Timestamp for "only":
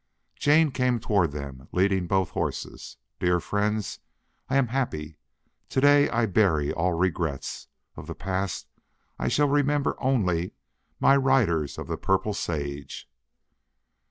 10.01-10.53